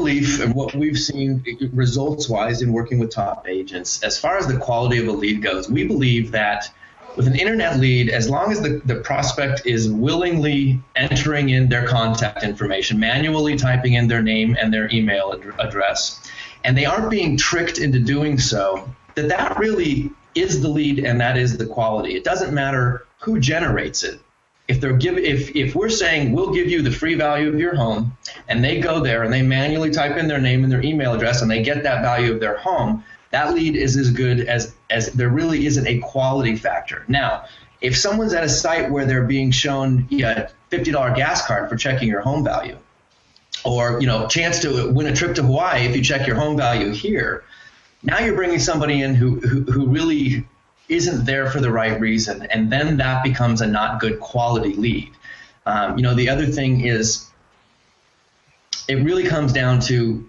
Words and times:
belief 0.00 0.40
and 0.40 0.54
what 0.54 0.74
we've 0.74 0.98
seen 0.98 1.44
results 1.74 2.26
wise 2.26 2.62
in 2.62 2.72
working 2.72 2.98
with 2.98 3.10
top 3.10 3.46
agents, 3.46 4.02
as 4.02 4.18
far 4.18 4.38
as 4.38 4.46
the 4.46 4.56
quality 4.56 4.98
of 4.98 5.06
a 5.06 5.12
lead 5.12 5.42
goes, 5.42 5.68
we 5.68 5.86
believe 5.86 6.30
that 6.32 6.72
with 7.16 7.26
an 7.26 7.38
internet 7.38 7.78
lead, 7.78 8.08
as 8.08 8.30
long 8.30 8.50
as 8.50 8.62
the, 8.62 8.80
the 8.86 8.96
prospect 8.96 9.66
is 9.66 9.90
willingly 9.90 10.80
entering 10.96 11.50
in 11.50 11.68
their 11.68 11.86
contact 11.86 12.42
information, 12.42 12.98
manually 12.98 13.56
typing 13.56 13.92
in 13.92 14.08
their 14.08 14.22
name 14.22 14.56
and 14.58 14.72
their 14.72 14.90
email 14.90 15.34
ad- 15.34 15.54
address, 15.58 16.18
and 16.64 16.78
they 16.78 16.86
aren't 16.86 17.10
being 17.10 17.36
tricked 17.36 17.78
into 17.78 18.00
doing 18.00 18.38
so, 18.38 18.88
that 19.16 19.28
that 19.28 19.58
really 19.58 20.10
is 20.34 20.62
the 20.62 20.68
lead 20.68 21.00
and 21.00 21.20
that 21.20 21.36
is 21.36 21.58
the 21.58 21.66
quality. 21.66 22.16
It 22.16 22.24
doesn't 22.24 22.54
matter 22.54 23.06
who 23.18 23.38
generates 23.38 24.02
it 24.02 24.18
if 24.70 24.80
they're 24.80 24.96
give 24.96 25.18
if 25.18 25.56
if 25.56 25.74
we're 25.74 25.88
saying 25.88 26.30
we'll 26.30 26.52
give 26.52 26.68
you 26.68 26.80
the 26.80 26.92
free 26.92 27.16
value 27.16 27.48
of 27.48 27.58
your 27.58 27.74
home 27.74 28.16
and 28.46 28.62
they 28.62 28.80
go 28.80 29.00
there 29.00 29.24
and 29.24 29.32
they 29.32 29.42
manually 29.42 29.90
type 29.90 30.16
in 30.16 30.28
their 30.28 30.40
name 30.40 30.62
and 30.62 30.72
their 30.72 30.82
email 30.82 31.12
address 31.12 31.42
and 31.42 31.50
they 31.50 31.60
get 31.60 31.82
that 31.82 32.02
value 32.02 32.32
of 32.32 32.38
their 32.38 32.56
home 32.56 33.04
that 33.30 33.52
lead 33.52 33.74
is 33.74 33.96
as 33.96 34.12
good 34.12 34.40
as 34.40 34.72
as 34.88 35.12
there 35.12 35.28
really 35.28 35.66
isn't 35.66 35.86
a 35.88 35.98
quality 35.98 36.54
factor. 36.54 37.04
Now 37.08 37.46
if 37.80 37.96
someone's 37.96 38.32
at 38.32 38.44
a 38.44 38.48
site 38.48 38.90
where 38.90 39.06
they're 39.06 39.24
being 39.24 39.50
shown 39.50 40.06
a 40.12 40.50
$50 40.70 41.16
gas 41.16 41.46
card 41.46 41.68
for 41.68 41.76
checking 41.76 42.08
your 42.08 42.20
home 42.20 42.44
value 42.44 42.76
or 43.64 44.00
you 44.00 44.06
know 44.06 44.28
chance 44.28 44.60
to 44.60 44.92
win 44.92 45.08
a 45.08 45.14
trip 45.14 45.34
to 45.34 45.42
hawaii 45.42 45.84
if 45.84 45.96
you 45.96 46.02
check 46.02 46.26
your 46.28 46.36
home 46.36 46.56
value 46.56 46.92
here 46.92 47.42
now 48.02 48.20
you're 48.20 48.36
bringing 48.36 48.60
somebody 48.60 49.02
in 49.02 49.14
who, 49.14 49.40
who, 49.40 49.62
who 49.62 49.86
really 49.88 50.46
isn't 50.90 51.24
there 51.24 51.48
for 51.50 51.60
the 51.60 51.70
right 51.70 51.98
reason, 52.00 52.42
and 52.50 52.70
then 52.70 52.98
that 52.98 53.22
becomes 53.22 53.60
a 53.60 53.66
not 53.66 54.00
good 54.00 54.20
quality 54.20 54.74
lead. 54.74 55.10
Um, 55.64 55.96
you 55.96 56.02
know, 56.02 56.14
the 56.14 56.28
other 56.28 56.46
thing 56.46 56.84
is 56.84 57.30
it 58.88 58.96
really 58.96 59.24
comes 59.24 59.52
down 59.52 59.80
to 59.80 60.28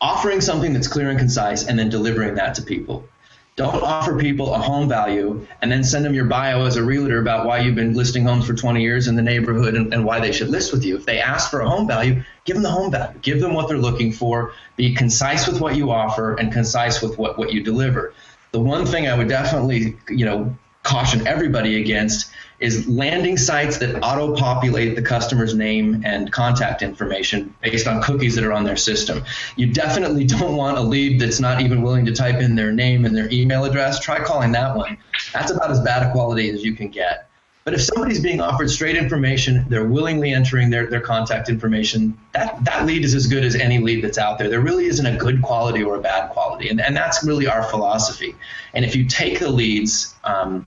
offering 0.00 0.40
something 0.40 0.72
that's 0.72 0.88
clear 0.88 1.10
and 1.10 1.18
concise 1.18 1.66
and 1.66 1.78
then 1.78 1.88
delivering 1.88 2.36
that 2.36 2.54
to 2.54 2.62
people. 2.62 3.08
Don't 3.56 3.82
offer 3.82 4.18
people 4.18 4.54
a 4.54 4.58
home 4.58 4.86
value 4.86 5.46
and 5.62 5.72
then 5.72 5.82
send 5.82 6.04
them 6.04 6.12
your 6.12 6.26
bio 6.26 6.66
as 6.66 6.76
a 6.76 6.84
realtor 6.84 7.18
about 7.18 7.46
why 7.46 7.60
you've 7.60 7.74
been 7.74 7.94
listing 7.94 8.22
homes 8.24 8.46
for 8.46 8.52
20 8.52 8.82
years 8.82 9.08
in 9.08 9.16
the 9.16 9.22
neighborhood 9.22 9.74
and, 9.74 9.94
and, 9.94 10.04
why 10.04 10.20
they 10.20 10.30
should 10.30 10.50
list 10.50 10.74
with 10.74 10.84
you. 10.84 10.94
If 10.94 11.06
they 11.06 11.20
ask 11.20 11.50
for 11.50 11.60
a 11.60 11.68
home 11.68 11.86
value, 11.88 12.22
give 12.44 12.56
them 12.56 12.62
the 12.62 12.70
home 12.70 12.90
value. 12.90 13.18
Give 13.22 13.40
them 13.40 13.54
what 13.54 13.66
they're 13.66 13.78
looking 13.78 14.12
for. 14.12 14.52
Be 14.76 14.94
concise 14.94 15.48
with 15.48 15.58
what 15.58 15.74
you 15.74 15.90
offer 15.90 16.34
and 16.34 16.52
concise 16.52 17.00
with 17.00 17.16
what, 17.16 17.38
what 17.38 17.50
you 17.50 17.62
deliver. 17.62 18.12
The 18.56 18.62
one 18.62 18.86
thing 18.86 19.06
I 19.06 19.14
would 19.14 19.28
definitely, 19.28 19.98
you 20.08 20.24
know, 20.24 20.56
caution 20.82 21.26
everybody 21.26 21.78
against 21.78 22.30
is 22.58 22.88
landing 22.88 23.36
sites 23.36 23.76
that 23.76 24.02
auto 24.02 24.34
populate 24.34 24.96
the 24.96 25.02
customer's 25.02 25.54
name 25.54 26.00
and 26.06 26.32
contact 26.32 26.80
information 26.80 27.54
based 27.60 27.86
on 27.86 28.00
cookies 28.00 28.34
that 28.34 28.44
are 28.44 28.54
on 28.54 28.64
their 28.64 28.78
system. 28.78 29.22
You 29.56 29.66
definitely 29.74 30.24
don't 30.24 30.56
want 30.56 30.78
a 30.78 30.80
lead 30.80 31.20
that's 31.20 31.38
not 31.38 31.60
even 31.60 31.82
willing 31.82 32.06
to 32.06 32.12
type 32.12 32.36
in 32.36 32.54
their 32.54 32.72
name 32.72 33.04
and 33.04 33.14
their 33.14 33.30
email 33.30 33.66
address. 33.66 34.00
Try 34.00 34.24
calling 34.24 34.52
that 34.52 34.74
one. 34.74 34.96
That's 35.34 35.50
about 35.50 35.70
as 35.70 35.82
bad 35.82 36.02
a 36.04 36.10
quality 36.12 36.48
as 36.48 36.64
you 36.64 36.74
can 36.74 36.88
get. 36.88 37.25
But 37.66 37.74
if 37.74 37.82
somebody's 37.82 38.20
being 38.20 38.40
offered 38.40 38.70
straight 38.70 38.94
information, 38.94 39.66
they're 39.68 39.88
willingly 39.88 40.32
entering 40.32 40.70
their, 40.70 40.86
their 40.86 41.00
contact 41.00 41.48
information, 41.48 42.16
that, 42.30 42.64
that 42.64 42.86
lead 42.86 43.04
is 43.04 43.12
as 43.12 43.26
good 43.26 43.42
as 43.42 43.56
any 43.56 43.78
lead 43.78 44.04
that's 44.04 44.18
out 44.18 44.38
there. 44.38 44.48
There 44.48 44.60
really 44.60 44.86
isn't 44.86 45.04
a 45.04 45.16
good 45.16 45.42
quality 45.42 45.82
or 45.82 45.96
a 45.96 46.00
bad 46.00 46.30
quality. 46.30 46.68
And, 46.68 46.80
and 46.80 46.96
that's 46.96 47.24
really 47.24 47.48
our 47.48 47.64
philosophy. 47.64 48.36
And 48.74 48.84
if 48.84 48.94
you 48.94 49.04
take 49.04 49.40
the 49.40 49.50
leads, 49.50 50.14
um, 50.22 50.64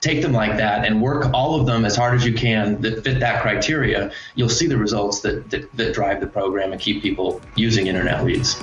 take 0.00 0.22
them 0.22 0.32
like 0.32 0.56
that 0.56 0.86
and 0.86 1.02
work 1.02 1.30
all 1.34 1.60
of 1.60 1.66
them 1.66 1.84
as 1.84 1.96
hard 1.96 2.14
as 2.14 2.24
you 2.24 2.32
can 2.32 2.80
that 2.80 3.04
fit 3.04 3.20
that 3.20 3.42
criteria, 3.42 4.10
you'll 4.36 4.48
see 4.48 4.66
the 4.66 4.78
results 4.78 5.20
that, 5.20 5.50
that, 5.50 5.70
that 5.76 5.92
drive 5.92 6.22
the 6.22 6.26
program 6.26 6.72
and 6.72 6.80
keep 6.80 7.02
people 7.02 7.42
using 7.56 7.88
internet 7.88 8.24
leads. 8.24 8.58